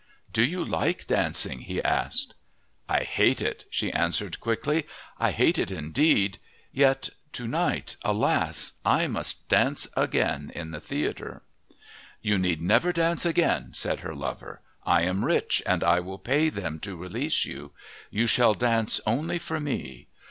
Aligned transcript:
"Do 0.33 0.43
you 0.43 0.65
like 0.65 1.05
dancing?" 1.05 1.59
he 1.59 1.79
asked. 1.83 2.33
"I 2.89 3.01
hate 3.03 3.39
it," 3.39 3.65
she 3.69 3.91
answered, 3.91 4.39
quickly. 4.39 4.87
"I 5.19 5.29
hate 5.29 5.59
it 5.59 5.69
indeed. 5.69 6.39
Yet 6.71 7.11
to 7.33 7.47
night, 7.47 7.97
alas! 8.01 8.73
I 8.83 9.05
must 9.05 9.47
dance 9.47 9.87
again 9.95 10.51
in 10.55 10.71
the 10.71 10.81
theatre." 10.81 11.43
"You 12.19 12.39
need 12.39 12.63
never 12.63 12.91
dance 12.91 13.27
again," 13.27 13.73
said 13.75 13.99
her 13.99 14.15
lover. 14.15 14.61
"I 14.87 15.03
am 15.03 15.23
rich 15.23 15.61
and 15.67 15.83
I 15.83 15.99
will 15.99 16.17
pay 16.17 16.49
them 16.49 16.79
to 16.79 16.97
release 16.97 17.45
you. 17.45 17.71
You 18.09 18.25
shall 18.25 18.55
dance 18.55 18.99
only 19.05 19.37
for 19.37 19.59
me. 19.59 20.07